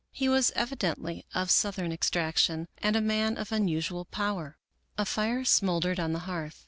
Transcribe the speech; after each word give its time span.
He 0.09 0.27
was 0.27 0.49
evidently 0.55 1.27
of 1.35 1.51
Southern 1.51 1.91
extraction 1.91 2.67
and 2.79 2.95
a 2.95 3.01
man. 3.01 3.37
of 3.37 3.51
unusual 3.51 4.03
power. 4.05 4.57
A 4.97 5.05
fire 5.05 5.45
smoldered 5.45 5.99
on 5.99 6.11
the 6.11 6.19
hearth. 6.25 6.59